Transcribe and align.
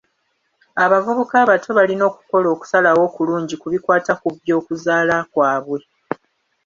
Abavubuka 0.83 1.35
abato 1.43 1.69
balina 1.77 2.03
okukola 2.11 2.47
okusalawo 2.55 3.01
okulungi 3.09 3.55
ku 3.61 3.67
bikwata 3.73 4.11
ku 4.21 4.27
by'okuzaala 4.37 5.15
kwabwe. 5.31 5.79